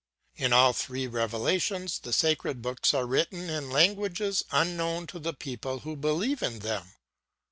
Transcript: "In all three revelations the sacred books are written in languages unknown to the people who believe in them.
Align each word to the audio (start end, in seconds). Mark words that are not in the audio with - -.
"In 0.35 0.51
all 0.51 0.73
three 0.73 1.05
revelations 1.05 1.99
the 1.99 2.11
sacred 2.11 2.59
books 2.63 2.91
are 2.95 3.05
written 3.05 3.51
in 3.51 3.69
languages 3.69 4.43
unknown 4.51 5.05
to 5.05 5.19
the 5.19 5.31
people 5.35 5.81
who 5.81 5.95
believe 5.95 6.41
in 6.41 6.57
them. 6.61 6.93